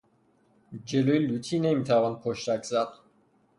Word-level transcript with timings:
جلوی 0.87 1.19
لوطی 1.27 1.57
نمیتوان 1.59 2.15
پشتک 2.21 2.63
زد. 2.63 2.87